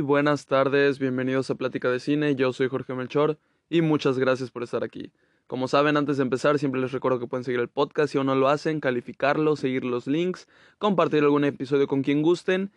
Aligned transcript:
Buenas 0.00 0.46
tardes, 0.46 0.98
bienvenidos 0.98 1.50
a 1.50 1.54
Plática 1.54 1.90
de 1.90 2.00
Cine, 2.00 2.34
yo 2.34 2.52
soy 2.52 2.68
Jorge 2.68 2.94
Melchor 2.94 3.38
y 3.70 3.80
muchas 3.80 4.18
gracias 4.18 4.50
por 4.50 4.62
estar 4.62 4.82
aquí. 4.82 5.12
Como 5.46 5.68
saben, 5.68 5.96
antes 5.96 6.16
de 6.16 6.22
empezar, 6.22 6.58
siempre 6.58 6.80
les 6.80 6.92
recuerdo 6.92 7.20
que 7.20 7.26
pueden 7.26 7.44
seguir 7.44 7.60
el 7.60 7.68
podcast 7.68 8.10
si 8.10 8.18
aún 8.18 8.26
no 8.26 8.34
lo 8.34 8.48
hacen, 8.48 8.80
calificarlo, 8.80 9.56
seguir 9.56 9.84
los 9.84 10.06
links, 10.06 10.48
compartir 10.78 11.22
algún 11.22 11.44
episodio 11.44 11.86
con 11.86 12.02
quien 12.02 12.22
gusten 12.22 12.72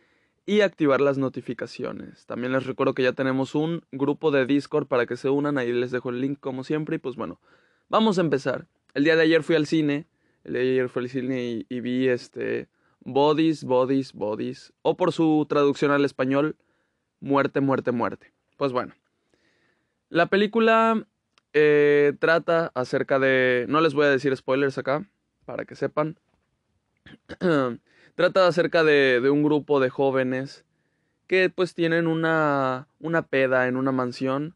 y 0.46 0.62
activar 0.62 1.02
las 1.02 1.18
notificaciones. 1.18 2.26
También 2.26 2.54
les 2.54 2.66
recuerdo 2.66 2.94
que 2.94 3.04
ya 3.04 3.14
tenemos 3.14 3.56
un 3.56 3.82
grupo 3.92 4.30
de 4.30 4.46
Discord 4.46 4.88
para 4.88 5.06
que 5.06 5.18
se 5.18 5.30
unan, 5.30 5.58
ahí 5.58 5.72
les 5.72 5.92
dejo 5.92 6.10
el 6.10 6.22
link 6.22 6.40
como 6.40 6.64
siempre 6.64 6.98
y 6.98 7.00
pues 7.00 7.16
bueno, 7.16 7.40
vamos 7.90 8.18
a 8.18 8.22
empezar. 8.22 8.68
El 8.94 9.04
día 9.04 9.16
de 9.16 9.24
ayer 9.24 9.44
fui 9.44 9.56
al 9.56 9.66
cine, 9.66 10.06
el 10.44 10.54
día 10.54 10.62
de 10.62 10.72
ayer 10.72 10.90
fui 10.90 11.04
al 11.04 11.10
cine 11.10 11.44
y, 11.44 11.66
y 11.68 11.80
vi 11.80 12.08
este 12.10 12.70
Bodies, 13.00 13.64
Bodies, 13.64 14.14
Bodies, 14.14 14.74
o 14.82 14.98
por 14.98 15.14
su 15.14 15.46
traducción 15.50 15.92
al 15.92 16.06
español, 16.06 16.58
Muerte, 17.20 17.62
Muerte, 17.62 17.92
Muerte. 17.92 18.34
Pues 18.58 18.72
bueno, 18.72 18.94
la 20.10 20.28
película 20.28 21.06
eh, 21.54 22.14
trata 22.20 22.72
acerca 22.76 23.20
de... 23.20 23.66
No 23.70 23.82
les 23.82 23.94
voy 23.94 24.06
a 24.06 24.10
decir 24.10 24.36
spoilers 24.36 24.78
acá, 24.78 25.06
para 25.46 25.66
que 25.66 25.76
sepan. 25.76 26.20
trata 28.16 28.48
acerca 28.48 28.84
de, 28.84 29.20
de, 29.22 29.30
un 29.30 29.44
grupo 29.44 29.80
de 29.80 29.90
jóvenes 29.90 30.66
que 31.28 31.50
pues 31.50 31.74
tienen 31.74 32.08
una, 32.08 32.88
una 33.00 33.22
peda 33.22 33.68
en 33.68 33.76
una 33.76 33.92
mansión, 33.92 34.56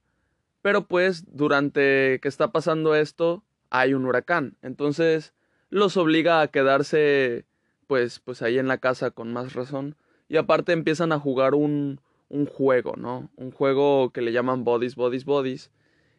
pero 0.62 0.88
pues 0.88 1.26
durante 1.28 2.20
que 2.22 2.28
está 2.28 2.52
pasando 2.52 2.96
esto 2.96 3.44
hay 3.70 3.94
un 3.94 4.06
huracán, 4.06 4.58
entonces 4.62 5.34
los 5.70 5.96
obliga 5.98 6.42
a 6.42 6.48
quedarse 6.48 7.46
pues, 7.88 8.20
pues 8.20 8.42
ahí 8.42 8.58
en 8.58 8.68
la 8.68 8.78
casa 8.78 9.12
con 9.12 9.32
más 9.32 9.54
razón 9.54 9.96
y 10.28 10.38
aparte 10.38 10.72
empiezan 10.72 11.12
a 11.12 11.20
jugar 11.20 11.56
un, 11.56 12.00
un 12.32 12.46
juego, 12.46 12.96
¿no? 12.96 13.30
Un 13.36 13.52
juego 13.52 14.12
que 14.12 14.22
le 14.22 14.32
llaman 14.32 14.64
Bodies, 14.64 14.96
Bodies, 14.96 15.26
Bodies 15.26 15.72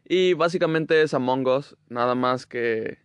y 0.04 0.34
básicamente 0.34 1.02
es 1.02 1.14
Among 1.14 1.46
Us, 1.48 1.76
nada 1.88 2.14
más 2.14 2.46
que, 2.46 2.98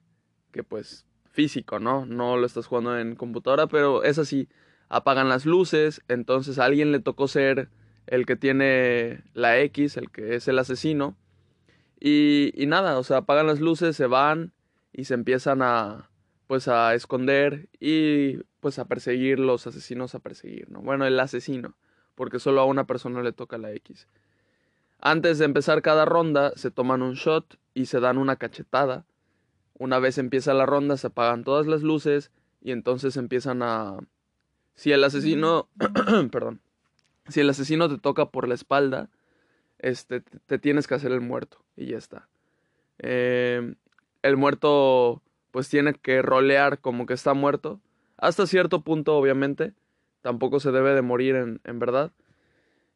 que 0.52 0.64
pues 0.64 1.06
físico, 1.32 1.80
¿no? 1.80 2.06
No 2.06 2.38
lo 2.38 2.46
estás 2.46 2.68
jugando 2.68 3.00
en 3.00 3.16
computadora, 3.16 3.68
pero 3.68 4.04
es 4.04 4.20
así. 4.20 4.50
Apagan 4.90 5.30
las 5.30 5.46
luces, 5.46 6.02
entonces 6.08 6.60
a 6.60 6.66
alguien 6.66 6.92
le 6.92 7.00
tocó 7.00 7.28
ser 7.28 7.70
el 8.08 8.26
que 8.26 8.36
tiene 8.36 9.24
la 9.34 9.60
X, 9.60 9.98
el 9.98 10.12
que 10.12 10.36
es 10.36 10.48
el 10.48 10.60
asesino. 10.60 11.16
Y, 12.00 12.52
y 12.62 12.68
nada, 12.68 13.00
o 13.00 13.04
sea, 13.04 13.18
apagan 13.18 13.48
las 13.48 13.60
luces, 13.60 13.96
se 13.96 14.08
van 14.08 14.52
y 14.92 15.06
se 15.06 15.14
empiezan 15.14 15.62
a, 15.62 16.10
pues 16.48 16.68
a 16.68 16.94
esconder 16.94 17.70
y 17.80 18.38
pues 18.60 18.80
a 18.80 18.86
perseguir 18.86 19.40
los 19.40 19.68
asesinos 19.68 20.16
a 20.16 20.20
perseguir, 20.20 20.70
¿no? 20.70 20.82
Bueno, 20.82 21.06
el 21.06 21.20
asesino, 21.20 21.76
porque 22.18 22.40
solo 22.40 22.60
a 22.60 22.66
una 22.66 22.86
persona 22.86 23.22
le 23.22 23.32
toca 23.32 23.58
la 23.58 23.72
X. 23.72 24.10
Antes 25.00 25.38
de 25.40 25.46
empezar 25.46 25.82
cada 25.82 26.04
ronda 26.04 26.52
se 26.58 26.72
toman 26.72 27.02
un 27.02 27.14
shot 27.14 27.58
y 27.74 27.86
se 27.86 28.02
dan 28.02 28.18
una 28.18 28.36
cachetada 28.36 29.06
una 29.80 30.00
vez 30.00 30.18
empieza 30.18 30.54
la 30.54 30.66
ronda, 30.66 30.98
se 30.98 31.08
apagan 31.08 31.44
todas 31.44 31.68
las 31.68 31.84
luces 31.84 32.32
y 32.62 32.72
entonces 32.72 33.18
empiezan 33.18 33.62
a... 33.62 33.98
Si 34.76 34.92
el 34.92 35.04
asesino... 35.04 35.70
perdón. 36.32 36.62
Si 37.28 37.42
el 37.42 37.50
asesino 37.50 37.90
te 37.90 37.98
toca 37.98 38.30
por 38.30 38.48
la 38.48 38.56
espalda, 38.56 39.10
este, 39.80 40.22
te 40.22 40.60
tienes 40.60 40.88
que 40.88 40.96
hacer 40.96 41.12
el 41.12 41.22
muerto 41.22 41.64
y 41.76 41.88
ya 41.88 41.98
está. 41.98 42.28
Eh, 43.00 43.76
el 44.24 44.38
muerto 44.38 45.22
pues 45.52 45.70
tiene 45.70 45.94
que 45.94 46.22
rolear 46.22 46.80
como 46.80 47.06
que 47.06 47.14
está 47.14 47.34
muerto. 47.34 47.80
Hasta 48.18 48.48
cierto 48.48 48.82
punto, 48.82 49.16
obviamente. 49.16 49.74
Tampoco 50.28 50.60
se 50.60 50.74
debe 50.74 50.94
de 50.94 51.02
morir 51.02 51.36
en, 51.36 51.80
verdad. 51.80 52.12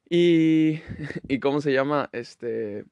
Y... 0.10 0.82
¿Y 1.30 1.40
cómo 1.40 1.62
se 1.62 1.72
llama? 1.72 2.10
Este... 2.12 2.84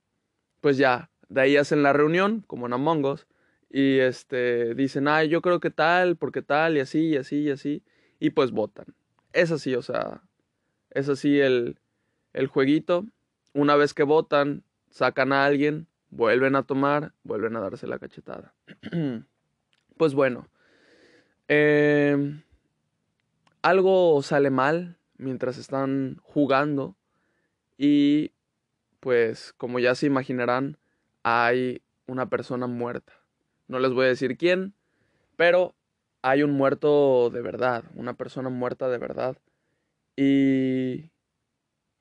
Pues 0.62 0.78
ya, 0.78 1.10
de 1.28 1.42
ahí 1.42 1.58
hacen 1.58 1.84
la 1.84 1.92
reunión, 1.92 2.46
como 2.48 2.66
en 2.66 2.72
Among 2.72 3.04
Us 3.04 3.28
y 3.70 4.00
este 4.00 4.76
dicen, 4.76 5.10
ay, 5.10 5.28
yo 5.28 5.42
creo 5.42 5.60
que 5.60 5.72
tal, 5.72 6.16
porque 6.16 6.42
tal, 6.42 6.78
y 6.78 6.80
así, 6.80 7.10
y 7.10 7.18
así, 7.18 7.42
y 7.42 7.52
así, 7.52 7.84
y 8.18 8.30
pues 8.30 8.52
votan. 8.52 8.88
Es 9.34 9.52
así, 9.52 9.76
o 9.76 9.82
sea, 9.82 10.22
es 10.92 11.10
así 11.10 11.38
el, 11.42 11.78
el 12.32 12.48
jueguito. 12.48 13.06
Una 13.54 13.76
vez 13.76 13.94
que 13.94 14.04
votan, 14.04 14.64
sacan 14.90 15.34
a 15.34 15.44
alguien, 15.44 15.88
vuelven 16.12 16.56
a 16.56 16.64
tomar, 16.64 17.12
vuelven 17.24 17.58
a 17.58 17.60
darse 17.60 17.88
la 17.88 18.00
cachetada. 18.00 18.54
pues 19.98 20.14
bueno, 20.14 20.48
eh, 21.50 22.42
algo 23.62 24.22
sale 24.22 24.50
mal 24.50 24.98
mientras 25.18 25.58
están 25.58 26.18
jugando 26.24 26.96
y 27.78 28.32
pues 29.00 29.54
como 29.58 29.80
ya 29.80 29.96
se 29.96 30.06
imaginarán, 30.06 30.78
hay 31.24 31.82
una 32.08 32.30
persona 32.30 32.68
muerta. 32.68 33.14
No 33.68 33.80
les 33.80 33.94
voy 33.94 34.06
a 34.06 34.10
decir 34.10 34.38
quién, 34.38 34.74
pero 35.36 35.76
hay 36.22 36.44
un 36.44 36.52
muerto 36.52 37.30
de 37.30 37.42
verdad, 37.42 37.84
una 37.96 38.16
persona 38.16 38.50
muerta 38.50 38.90
de 38.90 38.98
verdad. 38.98 39.38
Y, 40.16 41.12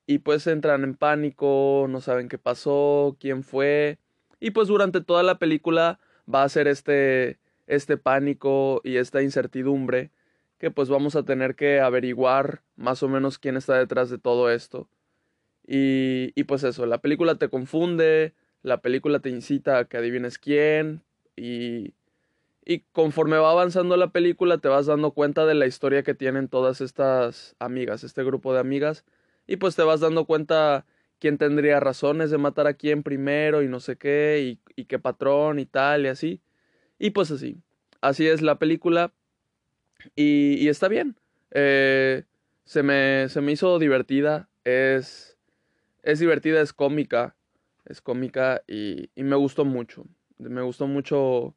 y 0.05 0.19
pues 0.19 0.45
entran 0.47 0.83
en 0.83 0.95
pánico, 0.95 1.85
no 1.89 2.01
saben 2.01 2.27
qué 2.27 2.37
pasó, 2.37 3.15
quién 3.19 3.43
fue. 3.43 3.97
Y 4.39 4.51
pues 4.51 4.67
durante 4.67 5.01
toda 5.01 5.23
la 5.23 5.39
película 5.39 5.99
va 6.33 6.43
a 6.43 6.49
ser 6.49 6.67
este, 6.67 7.39
este 7.67 7.97
pánico 7.97 8.81
y 8.83 8.97
esta 8.97 9.21
incertidumbre 9.21 10.11
que 10.59 10.71
pues 10.71 10.89
vamos 10.89 11.15
a 11.15 11.23
tener 11.23 11.55
que 11.55 11.79
averiguar 11.79 12.61
más 12.75 13.01
o 13.03 13.09
menos 13.09 13.39
quién 13.39 13.57
está 13.57 13.77
detrás 13.77 14.09
de 14.09 14.19
todo 14.19 14.51
esto. 14.51 14.89
Y, 15.65 16.31
y 16.35 16.43
pues 16.45 16.63
eso, 16.63 16.85
la 16.85 16.99
película 16.99 17.35
te 17.35 17.49
confunde, 17.49 18.33
la 18.63 18.81
película 18.81 19.19
te 19.19 19.29
incita 19.29 19.77
a 19.79 19.85
que 19.85 19.97
adivines 19.97 20.37
quién, 20.39 21.03
y, 21.35 21.93
y 22.65 22.79
conforme 22.91 23.37
va 23.37 23.51
avanzando 23.51 23.97
la 23.97 24.11
película 24.11 24.57
te 24.57 24.67
vas 24.67 24.87
dando 24.87 25.11
cuenta 25.11 25.45
de 25.45 25.55
la 25.55 25.67
historia 25.67 26.03
que 26.03 26.13
tienen 26.13 26.47
todas 26.49 26.81
estas 26.81 27.55
amigas, 27.59 28.03
este 28.03 28.23
grupo 28.23 28.53
de 28.53 28.59
amigas. 28.59 29.05
Y 29.47 29.57
pues 29.57 29.75
te 29.75 29.83
vas 29.83 30.01
dando 30.01 30.25
cuenta 30.25 30.85
quién 31.19 31.37
tendría 31.37 31.79
razones 31.79 32.31
de 32.31 32.37
matar 32.37 32.67
a 32.67 32.75
quién 32.75 33.03
primero 33.03 33.63
y 33.63 33.67
no 33.67 33.79
sé 33.79 33.97
qué, 33.97 34.39
y, 34.75 34.81
y 34.81 34.85
qué 34.85 34.99
patrón 34.99 35.59
y 35.59 35.65
tal 35.65 36.05
y 36.05 36.09
así. 36.09 36.41
Y 36.99 37.11
pues 37.11 37.31
así. 37.31 37.57
Así 38.01 38.27
es 38.27 38.41
la 38.41 38.59
película. 38.59 39.13
Y, 40.15 40.67
está 40.67 40.87
bien. 40.87 41.15
Eh, 41.51 42.23
se, 42.65 42.83
me, 42.83 43.27
se 43.29 43.41
me 43.41 43.51
hizo 43.51 43.79
divertida. 43.79 44.49
Es, 44.63 45.37
es 46.03 46.19
divertida, 46.19 46.61
es 46.61 46.73
cómica. 46.73 47.35
Es 47.85 48.01
cómica 48.01 48.63
y, 48.67 49.09
y 49.15 49.23
me 49.23 49.35
gustó 49.35 49.65
mucho. 49.65 50.05
Me 50.37 50.61
gustó 50.61 50.87
mucho 50.87 51.55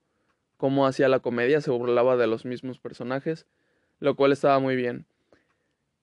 cómo 0.56 0.86
hacía 0.86 1.08
la 1.08 1.19
comedia, 1.19 1.60
se 1.60 1.72
burlaba 1.72 2.16
de 2.16 2.28
los 2.28 2.44
mismos 2.44 2.78
personajes, 2.78 3.47
lo 3.98 4.14
cual 4.14 4.30
estaba 4.32 4.60
muy 4.60 4.76
bien. 4.76 5.06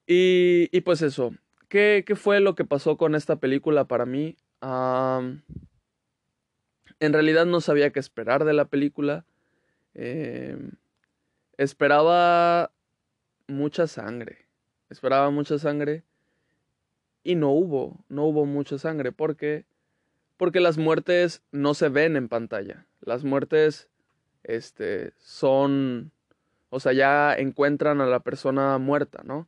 Y, 0.06 0.67
y 0.71 0.81
pues 0.81 1.01
eso, 1.01 1.31
¿Qué, 1.69 2.03
¿qué, 2.06 2.16
fue 2.16 2.39
lo 2.39 2.56
que 2.56 2.66
pasó 2.66 2.97
con 2.97 3.13
esta 3.13 3.35
película 3.35 3.85
para 3.85 4.07
mí? 4.07 4.35
En 7.00 7.13
realidad 7.13 7.45
no 7.45 7.61
sabía 7.61 7.91
qué 7.91 8.00
esperar 8.00 8.44
de 8.44 8.53
la 8.53 8.66
película. 8.66 9.23
Eh, 9.94 10.57
esperaba 11.59 12.71
mucha 13.47 13.85
sangre. 13.85 14.47
Esperaba 14.89 15.29
mucha 15.29 15.59
sangre. 15.59 16.03
Y 17.21 17.35
no 17.35 17.51
hubo, 17.51 18.05
no 18.07 18.23
hubo 18.25 18.45
mucha 18.45 18.77
sangre 18.77 19.11
porque 19.11 19.65
porque 20.37 20.61
las 20.61 20.77
muertes 20.77 21.43
no 21.51 21.73
se 21.73 21.89
ven 21.89 22.15
en 22.15 22.29
pantalla. 22.29 22.85
Las 23.01 23.25
muertes 23.25 23.89
este 24.43 25.11
son 25.17 26.13
o 26.69 26.79
sea, 26.79 26.93
ya 26.93 27.33
encuentran 27.33 27.99
a 27.99 28.05
la 28.05 28.21
persona 28.21 28.77
muerta, 28.77 29.23
¿no? 29.25 29.47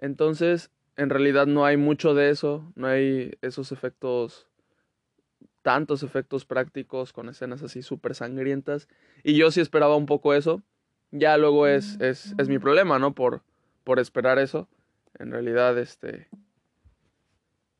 Entonces, 0.00 0.70
en 0.96 1.10
realidad 1.10 1.46
no 1.46 1.64
hay 1.64 1.76
mucho 1.76 2.14
de 2.14 2.30
eso, 2.30 2.70
no 2.76 2.86
hay 2.86 3.36
esos 3.42 3.72
efectos 3.72 4.46
tantos 5.62 6.04
efectos 6.04 6.44
prácticos 6.44 7.12
con 7.12 7.28
escenas 7.28 7.60
así 7.64 7.82
súper 7.82 8.14
sangrientas 8.14 8.86
y 9.24 9.34
yo 9.34 9.50
sí 9.50 9.60
esperaba 9.60 9.96
un 9.96 10.06
poco 10.06 10.32
eso. 10.32 10.62
Ya 11.10 11.36
luego 11.36 11.66
es, 11.66 12.00
es, 12.00 12.34
es 12.38 12.48
mi 12.48 12.58
problema, 12.58 12.98
¿no? 12.98 13.14
Por, 13.14 13.42
por 13.84 13.98
esperar 13.98 14.38
eso. 14.38 14.68
En 15.18 15.30
realidad, 15.30 15.78
este, 15.78 16.28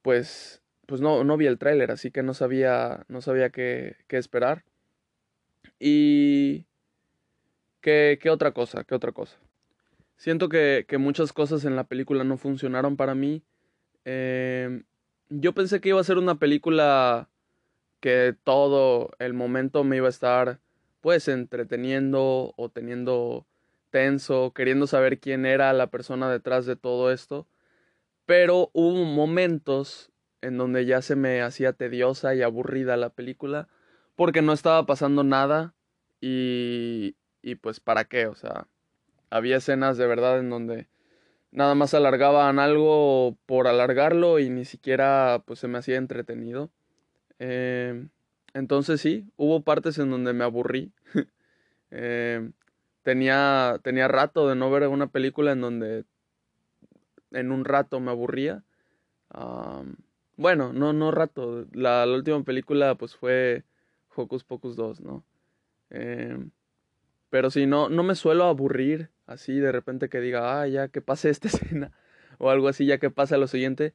pues 0.03 0.63
pues 0.87 1.01
no, 1.01 1.25
no 1.25 1.37
vi 1.37 1.47
el 1.47 1.59
tráiler, 1.59 1.91
así 1.91 2.11
que 2.11 2.23
no 2.23 2.33
sabía, 2.33 3.05
no 3.09 3.21
sabía 3.21 3.51
qué, 3.51 3.97
qué 4.07 4.17
esperar. 4.17 4.65
Y... 5.79 6.65
¿qué, 7.81 8.19
¿Qué 8.21 8.31
otra 8.31 8.53
cosa? 8.53 8.85
¿Qué 8.85 8.95
otra 8.95 9.13
cosa? 9.13 9.37
Siento 10.17 10.49
que, 10.49 10.87
que 10.89 10.99
muchas 10.99 11.33
cosas 11.33 11.65
en 11.65 11.77
la 11.77 11.85
película 11.85 12.25
no 12.25 12.39
funcionaron 12.39 12.97
para 12.97 13.15
mí. 13.15 13.43
Eh, 14.05 14.83
yo 15.29 15.53
pensé 15.53 15.81
que 15.81 15.91
iba 15.91 16.01
a 16.01 16.05
ser 16.05 16.19
una 16.19 16.37
película 16.37 17.29
que 18.01 18.35
todo 18.45 19.11
el 19.19 19.35
momento 19.35 19.85
me 19.85 19.97
iba 19.97 20.07
a 20.07 20.11
estar 20.11 20.61
pues 21.07 21.29
entreteniendo 21.29 22.53
o 22.57 22.69
teniendo 22.69 23.47
tenso, 23.91 24.53
queriendo 24.53 24.89
saber 24.89 25.21
quién 25.21 25.47
era 25.47 25.73
la 25.73 25.87
persona 25.87 26.29
detrás 26.29 26.67
de 26.67 26.75
todo 26.75 27.13
esto. 27.13 27.47
Pero 28.25 28.71
hubo 28.73 29.05
momentos 29.05 30.11
en 30.41 30.59
donde 30.59 30.85
ya 30.85 31.03
se 31.03 31.15
me 31.15 31.43
hacía 31.43 31.73
tediosa 31.75 32.35
y 32.35 32.43
aburrida 32.43 32.97
la 32.97 33.11
película 33.11 33.69
porque 34.17 34.43
no 34.43 34.53
estaba 34.53 34.85
pasando 34.85 35.23
nada 35.23 35.75
y, 36.21 37.15
y 37.41 37.55
pues 37.55 37.79
para 37.79 38.07
qué, 38.07 38.27
o 38.27 38.35
sea, 38.35 38.67
había 39.31 39.59
escenas 39.59 39.99
de 39.99 40.09
verdad 40.09 40.41
en 40.41 40.51
donde 40.51 40.89
nada 41.53 41.77
más 41.77 41.95
alargaban 41.95 42.59
algo 42.59 43.39
por 43.47 43.69
alargarlo 43.69 44.41
y 44.41 44.51
ni 44.51 44.65
siquiera 44.65 45.45
pues 45.47 45.61
se 45.61 45.69
me 45.69 45.79
hacía 45.79 45.99
entretenido. 45.99 46.73
Eh, 47.39 48.09
entonces 48.57 49.03
sí, 49.03 49.27
hubo 49.37 49.61
partes 49.61 49.99
en 49.99 50.11
donde 50.11 50.33
me 50.33 50.43
aburrí. 50.43 50.91
eh, 51.91 52.51
tenía, 53.03 53.79
tenía 53.83 54.09
rato 54.09 54.49
de 54.49 54.57
no 54.57 54.71
ver 54.71 54.89
una 54.89 55.09
película 55.09 55.53
en 55.53 55.61
donde 55.61 56.05
en 57.33 57.53
un 57.53 57.67
rato 57.67 58.01
me 58.01 58.11
aburría. 58.11 58.65
bueno, 60.37 60.73
no, 60.73 60.95
no 60.95 61.11
rato. 61.11 61.67
La, 61.73 62.07
última 62.07 62.43
película 62.45 62.95
pues 62.95 63.15
fue 63.15 63.65
Hocus 64.15 64.43
Pocus 64.45 64.75
2, 64.75 65.03
¿no? 65.03 65.23
Eh, 65.91 66.39
pero 67.29 67.51
sí, 67.51 67.67
no, 67.67 67.91
no 67.91 68.03
me 68.05 68.15
suelo 68.15 68.45
aburrir 68.45 69.11
así 69.27 69.59
de 69.59 69.71
repente 69.71 70.09
que 70.09 70.21
diga, 70.21 70.63
ah, 70.63 70.67
ya 70.67 70.89
que 70.89 71.03
pase 71.03 71.29
esta 71.29 71.49
escena 71.49 71.93
o 72.39 72.49
algo 72.49 72.69
así, 72.69 72.87
ya 72.87 72.97
que 72.97 73.11
pase 73.11 73.37
lo 73.37 73.49
siguiente. 73.49 73.93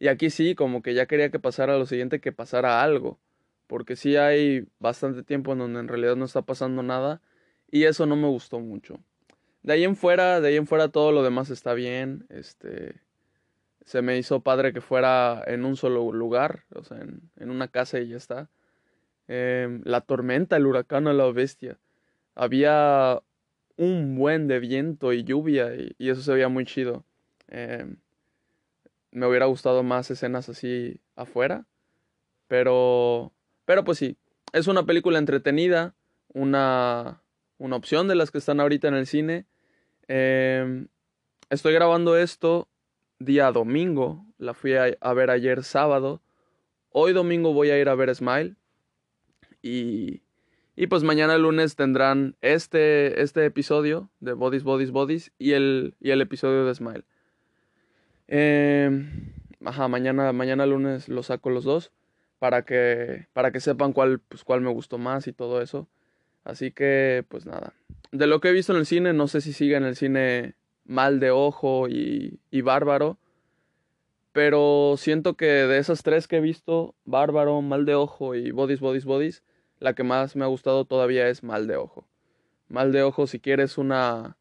Y 0.00 0.08
aquí 0.08 0.30
sí, 0.30 0.56
como 0.56 0.82
que 0.82 0.94
ya 0.94 1.06
quería 1.06 1.30
que 1.30 1.38
pasara 1.38 1.78
lo 1.78 1.86
siguiente, 1.86 2.20
que 2.20 2.32
pasara 2.32 2.82
algo. 2.82 3.20
Porque 3.70 3.94
sí 3.94 4.16
hay 4.16 4.66
bastante 4.80 5.22
tiempo 5.22 5.52
en 5.52 5.60
donde 5.60 5.78
en 5.78 5.86
realidad 5.86 6.16
no 6.16 6.24
está 6.24 6.42
pasando 6.42 6.82
nada. 6.82 7.22
Y 7.70 7.84
eso 7.84 8.04
no 8.04 8.16
me 8.16 8.26
gustó 8.26 8.58
mucho. 8.58 8.98
De 9.62 9.74
ahí 9.74 9.84
en 9.84 9.94
fuera, 9.94 10.40
de 10.40 10.48
ahí 10.48 10.56
en 10.56 10.66
fuera 10.66 10.88
todo 10.88 11.12
lo 11.12 11.22
demás 11.22 11.50
está 11.50 11.72
bien. 11.74 12.26
Este. 12.30 13.00
Se 13.84 14.02
me 14.02 14.18
hizo 14.18 14.40
padre 14.40 14.72
que 14.72 14.80
fuera 14.80 15.42
en 15.46 15.64
un 15.64 15.76
solo 15.76 16.10
lugar. 16.12 16.64
O 16.74 16.82
sea, 16.82 16.98
en, 16.98 17.30
en 17.36 17.50
una 17.50 17.68
casa 17.68 18.00
y 18.00 18.08
ya 18.08 18.16
está. 18.16 18.50
Eh, 19.28 19.80
la 19.84 20.00
tormenta, 20.00 20.56
el 20.56 20.66
huracán 20.66 21.04
la 21.04 21.30
bestia 21.30 21.78
había 22.34 23.22
un 23.76 24.16
buen 24.16 24.48
de 24.48 24.60
viento 24.60 25.12
y 25.12 25.24
lluvia 25.24 25.74
y, 25.74 25.94
eso 26.08 26.22
se 26.22 26.32
veía 26.32 26.48
muy 26.48 26.64
chido. 26.64 27.04
Em, 27.48 27.96
me 29.10 29.26
hubiera 29.26 29.46
gustado 29.46 29.82
más 29.82 30.10
escenas 30.10 30.48
así 30.48 31.00
afuera, 31.16 31.66
pero, 32.48 33.32
pero 33.70 33.84
pues 33.84 33.98
sí, 33.98 34.16
es 34.52 34.66
una 34.66 34.84
película 34.84 35.20
entretenida, 35.20 35.94
una, 36.32 37.22
una 37.56 37.76
opción 37.76 38.08
de 38.08 38.16
las 38.16 38.32
que 38.32 38.38
están 38.38 38.58
ahorita 38.58 38.88
en 38.88 38.94
el 38.94 39.06
cine. 39.06 39.46
Em, 40.08 40.88
estoy 41.50 41.72
grabando 41.72 42.16
esto 42.16 42.66
día 43.20 43.52
domingo, 43.52 44.26
la 44.38 44.54
fui 44.54 44.72
a 44.74 45.12
ver 45.14 45.30
ayer 45.30 45.62
sábado. 45.62 46.20
Hoy 46.90 47.12
domingo 47.12 47.52
voy 47.52 47.70
a 47.70 47.78
ir 47.78 47.88
a 47.88 47.94
ver 47.94 48.12
Smile 48.12 48.56
y 49.62 50.22
y 50.74 50.88
pues 50.88 51.04
mañana 51.04 51.38
lunes 51.38 51.76
tendrán 51.76 52.34
este, 52.40 53.22
este 53.22 53.46
episodio 53.46 54.10
de 54.18 54.32
Bodies, 54.32 54.64
Bodies, 54.64 54.90
Bodies 54.90 55.32
y 55.38 55.52
el, 55.52 55.94
y 56.00 56.10
el 56.10 56.20
episodio 56.22 56.64
de 56.64 56.74
Smile. 56.74 57.04
Em, 58.26 59.32
ajá, 59.64 59.86
mañana, 59.86 60.32
mañana 60.32 60.66
lunes 60.66 61.08
lo 61.08 61.22
saco 61.22 61.50
los 61.50 61.62
dos 61.62 61.92
para 62.40 62.64
que, 62.64 63.28
para 63.34 63.52
que 63.52 63.60
sepan 63.60 63.92
cuál, 63.92 64.18
pues, 64.18 64.42
cuál 64.42 64.62
me 64.62 64.70
gustó 64.70 64.98
más 64.98 65.28
y 65.28 65.32
todo 65.32 65.60
eso. 65.60 65.86
Así 66.42 66.72
que, 66.72 67.24
pues 67.28 67.46
nada. 67.46 67.74
De 68.12 68.26
lo 68.26 68.40
que 68.40 68.48
he 68.48 68.52
visto 68.52 68.72
en 68.72 68.78
el 68.78 68.86
cine, 68.86 69.12
no 69.12 69.28
sé 69.28 69.42
si 69.42 69.52
sigue 69.52 69.76
en 69.76 69.84
el 69.84 69.94
cine 69.94 70.54
Mal 70.84 71.20
de 71.20 71.30
Ojo 71.30 71.86
y, 71.88 72.40
y 72.50 72.62
Bárbaro. 72.62 73.18
Pero 74.32 74.94
siento 74.96 75.34
que 75.34 75.44
de 75.44 75.78
esas 75.78 76.02
tres 76.02 76.26
que 76.28 76.38
he 76.38 76.40
visto, 76.40 76.94
Bárbaro, 77.04 77.60
Mal 77.60 77.84
de 77.84 77.94
Ojo 77.94 78.34
y 78.34 78.52
Bodies, 78.52 78.80
Bodies, 78.80 79.04
Bodies, 79.04 79.42
la 79.78 79.92
que 79.94 80.02
más 80.02 80.34
me 80.34 80.44
ha 80.44 80.48
gustado 80.48 80.86
todavía 80.86 81.28
es 81.28 81.42
Mal 81.42 81.66
de 81.66 81.76
Ojo. 81.76 82.08
Mal 82.68 82.90
de 82.90 83.02
Ojo, 83.02 83.26
si 83.26 83.38
quieres 83.38 83.76
una, 83.76 84.38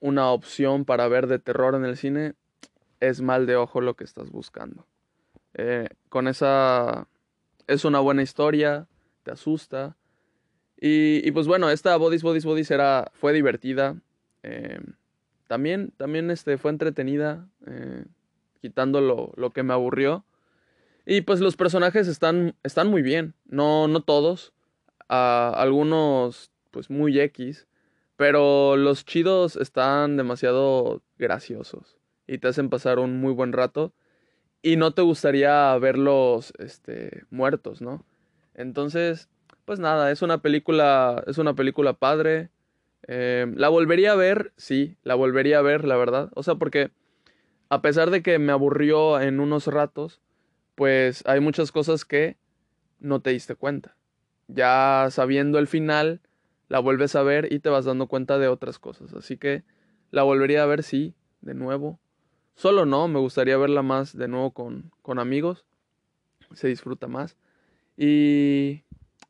una 0.00 0.30
opción 0.30 0.86
para 0.86 1.08
ver 1.08 1.26
de 1.26 1.40
terror 1.40 1.74
en 1.74 1.84
el 1.84 1.98
cine, 1.98 2.34
es 3.00 3.20
Mal 3.20 3.44
de 3.44 3.56
Ojo 3.56 3.82
lo 3.82 3.96
que 3.96 4.04
estás 4.04 4.30
buscando. 4.30 4.86
Eh, 5.56 5.88
con 6.08 6.28
esa... 6.28 7.08
Es 7.66 7.84
una 7.84 7.98
buena 7.98 8.22
historia, 8.22 8.86
te 9.24 9.32
asusta. 9.32 9.96
Y, 10.78 11.30
pues 11.32 11.46
bueno, 11.46 11.70
esta 11.70 11.96
Bodies, 11.96 12.22
Bodies, 12.22 12.44
Bodies 12.44 12.70
era, 12.70 13.10
fue 13.14 13.32
divertida. 13.32 13.96
Eh, 14.42 14.78
también, 15.48 15.92
también 15.96 16.30
este, 16.30 16.58
fue 16.58 16.70
entretenida, 16.70 17.48
eh, 17.66 18.04
quitando 18.60 19.00
lo, 19.00 19.32
lo 19.36 19.50
que 19.50 19.62
me 19.62 19.72
aburrió. 19.72 20.24
Y 21.06 21.22
pues 21.22 21.40
los 21.40 21.56
personajes 21.56 22.08
están, 22.08 22.54
están 22.62 22.88
muy 22.88 23.02
bien. 23.02 23.34
No, 23.46 23.88
no 23.88 24.02
todos. 24.02 24.52
algunos, 25.08 26.50
pues 26.70 26.90
muy 26.90 27.18
X. 27.18 27.66
Pero 28.16 28.76
los 28.76 29.04
chidos 29.04 29.56
están 29.56 30.16
demasiado 30.16 31.02
graciosos. 31.18 31.96
Y 32.26 32.38
te 32.38 32.48
hacen 32.48 32.70
pasar 32.70 32.98
un 32.98 33.20
muy 33.20 33.32
buen 33.32 33.52
rato. 33.52 33.92
Y 34.66 34.74
no 34.74 34.90
te 34.90 35.00
gustaría 35.00 35.78
verlos 35.78 36.52
este, 36.58 37.22
muertos, 37.30 37.80
¿no? 37.80 38.04
Entonces, 38.52 39.28
pues 39.64 39.78
nada, 39.78 40.10
es 40.10 40.22
una 40.22 40.38
película. 40.38 41.22
Es 41.28 41.38
una 41.38 41.54
película 41.54 41.92
padre. 41.92 42.50
Eh, 43.06 43.46
la 43.54 43.68
volvería 43.68 44.10
a 44.10 44.16
ver, 44.16 44.52
sí, 44.56 44.96
la 45.04 45.14
volvería 45.14 45.60
a 45.60 45.62
ver, 45.62 45.84
la 45.84 45.96
verdad. 45.96 46.30
O 46.34 46.42
sea, 46.42 46.56
porque 46.56 46.90
a 47.68 47.80
pesar 47.80 48.10
de 48.10 48.24
que 48.24 48.40
me 48.40 48.50
aburrió 48.50 49.20
en 49.20 49.38
unos 49.38 49.68
ratos, 49.68 50.20
pues 50.74 51.22
hay 51.28 51.38
muchas 51.38 51.70
cosas 51.70 52.04
que 52.04 52.36
no 52.98 53.20
te 53.20 53.30
diste 53.30 53.54
cuenta. 53.54 53.94
Ya 54.48 55.06
sabiendo 55.12 55.60
el 55.60 55.68
final, 55.68 56.22
la 56.66 56.80
vuelves 56.80 57.14
a 57.14 57.22
ver 57.22 57.52
y 57.52 57.60
te 57.60 57.68
vas 57.68 57.84
dando 57.84 58.08
cuenta 58.08 58.36
de 58.38 58.48
otras 58.48 58.80
cosas. 58.80 59.14
Así 59.14 59.36
que 59.36 59.62
la 60.10 60.24
volvería 60.24 60.64
a 60.64 60.66
ver, 60.66 60.82
sí, 60.82 61.14
de 61.40 61.54
nuevo. 61.54 62.00
Solo 62.56 62.86
no, 62.86 63.06
me 63.06 63.20
gustaría 63.20 63.56
verla 63.56 63.82
más 63.82 64.16
de 64.16 64.28
nuevo 64.28 64.52
con, 64.52 64.90
con 65.02 65.18
amigos. 65.18 65.64
Se 66.52 66.68
disfruta 66.68 67.06
más. 67.06 67.36
Y, 67.96 68.82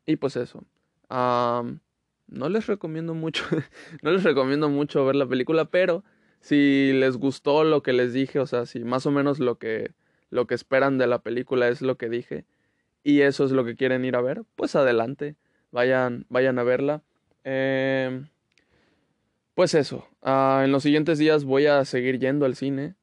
y 0.06 0.16
pues 0.16 0.36
eso. 0.36 0.64
no 1.10 2.48
les 2.48 2.66
recomiendo 2.66 3.14
mucho, 3.14 3.44
no 4.02 4.12
les 4.12 4.22
recomiendo 4.22 4.68
mucho 4.68 5.04
ver 5.04 5.16
la 5.16 5.26
película, 5.26 5.66
pero 5.66 6.04
si 6.40 6.92
les 6.94 7.16
gustó 7.16 7.64
lo 7.64 7.82
que 7.82 7.92
les 7.92 8.12
dije, 8.12 8.38
o 8.38 8.46
sea, 8.46 8.66
si 8.66 8.80
más 8.84 9.06
o 9.06 9.10
menos 9.10 9.38
lo 9.40 9.58
que 9.58 9.92
lo 10.30 10.46
que 10.46 10.54
esperan 10.54 10.98
de 10.98 11.06
la 11.06 11.20
película 11.20 11.68
es 11.68 11.82
lo 11.82 11.96
que 11.96 12.08
dije 12.08 12.44
y 13.02 13.20
eso 13.20 13.44
es 13.44 13.52
lo 13.52 13.64
que 13.64 13.76
quieren 13.76 14.04
ir 14.04 14.16
a 14.16 14.20
ver, 14.20 14.42
pues 14.56 14.74
adelante, 14.74 15.36
vayan, 15.70 16.26
vayan 16.28 16.58
a 16.58 16.64
verla. 16.64 17.02
Em, 17.44 18.28
pues 19.54 19.74
eso, 19.74 20.08
ah, 20.22 20.62
en 20.64 20.72
los 20.72 20.82
siguientes 20.82 21.18
días 21.18 21.44
voy 21.44 21.66
a 21.66 21.84
seguir 21.84 22.18
yendo 22.18 22.46
al 22.46 22.56
cine, 22.56 22.96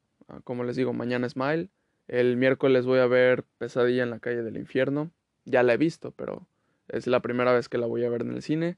como 0.44 0.64
les 0.64 0.76
digo, 0.76 0.92
mañana 0.92 1.28
Smile, 1.28 1.68
el 2.08 2.36
miércoles 2.36 2.86
voy 2.86 2.98
a 2.98 3.06
ver 3.06 3.44
Pesadilla 3.58 4.02
en 4.02 4.10
la 4.10 4.20
calle 4.20 4.42
del 4.42 4.56
infierno, 4.56 5.10
ya 5.44 5.62
la 5.62 5.74
he 5.74 5.76
visto, 5.76 6.10
pero 6.12 6.46
es 6.88 7.06
la 7.06 7.20
primera 7.20 7.52
vez 7.52 7.68
que 7.68 7.78
la 7.78 7.86
voy 7.86 8.04
a 8.04 8.10
ver 8.10 8.22
en 8.22 8.32
el 8.32 8.42
cine. 8.42 8.76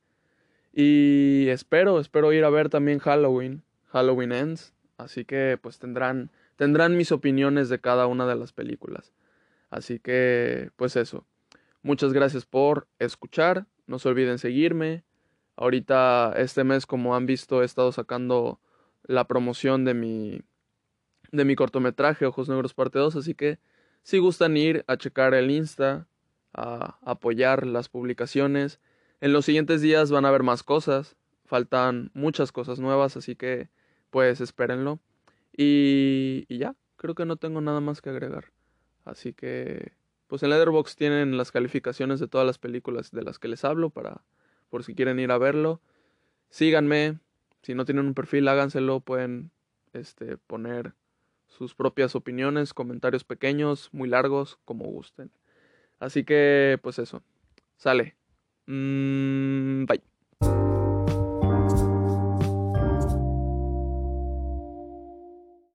Y 0.72 1.46
espero, 1.48 1.98
espero 2.00 2.32
ir 2.32 2.44
a 2.44 2.50
ver 2.50 2.68
también 2.68 2.98
Halloween, 2.98 3.62
Halloween 3.86 4.32
Ends, 4.32 4.74
así 4.98 5.24
que 5.24 5.58
pues 5.60 5.78
tendrán 5.78 6.30
tendrán 6.56 6.96
mis 6.96 7.12
opiniones 7.12 7.68
de 7.68 7.78
cada 7.78 8.06
una 8.06 8.26
de 8.26 8.34
las 8.34 8.52
películas. 8.52 9.12
Así 9.70 9.98
que, 9.98 10.70
pues 10.76 10.96
eso. 10.96 11.26
Muchas 11.82 12.12
gracias 12.12 12.46
por 12.46 12.88
escuchar. 12.98 13.66
No 13.86 13.98
se 13.98 14.08
olviden 14.08 14.38
seguirme. 14.38 15.04
Ahorita, 15.56 16.34
este 16.36 16.64
mes, 16.64 16.86
como 16.86 17.14
han 17.14 17.26
visto, 17.26 17.62
he 17.62 17.64
estado 17.64 17.92
sacando 17.92 18.60
la 19.04 19.26
promoción 19.28 19.84
de 19.84 19.94
mi, 19.94 20.42
de 21.32 21.44
mi 21.44 21.56
cortometraje 21.56 22.26
Ojos 22.26 22.48
Negros 22.48 22.74
Parte 22.74 22.98
2. 22.98 23.16
Así 23.16 23.34
que, 23.34 23.58
si 24.02 24.18
gustan 24.18 24.56
ir 24.56 24.84
a 24.86 24.96
checar 24.96 25.34
el 25.34 25.50
Insta, 25.50 26.06
a 26.56 26.98
apoyar 27.02 27.66
las 27.66 27.88
publicaciones. 27.88 28.80
En 29.20 29.32
los 29.32 29.44
siguientes 29.44 29.82
días 29.82 30.10
van 30.10 30.24
a 30.24 30.28
haber 30.28 30.42
más 30.42 30.62
cosas. 30.62 31.16
Faltan 31.44 32.10
muchas 32.14 32.50
cosas 32.50 32.80
nuevas, 32.80 33.16
así 33.16 33.36
que, 33.36 33.68
pues, 34.10 34.40
espérenlo. 34.40 34.98
Y, 35.56 36.46
ya, 36.48 36.74
creo 36.96 37.14
que 37.14 37.24
no 37.24 37.36
tengo 37.36 37.60
nada 37.60 37.80
más 37.80 38.00
que 38.00 38.10
agregar. 38.10 38.52
Así 39.04 39.32
que, 39.32 39.92
pues 40.26 40.42
en 40.42 40.50
Letterboxd 40.50 40.96
tienen 40.96 41.36
las 41.36 41.52
calificaciones 41.52 42.18
de 42.18 42.26
todas 42.26 42.46
las 42.46 42.58
películas 42.58 43.12
de 43.12 43.22
las 43.22 43.38
que 43.38 43.48
les 43.48 43.64
hablo 43.64 43.90
para, 43.90 44.22
por 44.70 44.82
si 44.82 44.94
quieren 44.94 45.20
ir 45.20 45.30
a 45.30 45.38
verlo. 45.38 45.80
Síganme, 46.50 47.20
si 47.62 47.74
no 47.74 47.84
tienen 47.84 48.06
un 48.06 48.14
perfil, 48.14 48.48
háganselo, 48.48 49.00
pueden 49.00 49.52
este, 49.92 50.36
poner 50.36 50.94
sus 51.48 51.74
propias 51.74 52.14
opiniones, 52.14 52.74
comentarios 52.74 53.24
pequeños, 53.24 53.88
muy 53.92 54.08
largos, 54.08 54.58
como 54.64 54.84
gusten. 54.86 55.30
Así 56.00 56.24
que, 56.24 56.78
pues 56.82 56.98
eso, 56.98 57.22
sale. 57.76 58.16
Mm, 58.66 59.86
bye. 59.86 60.15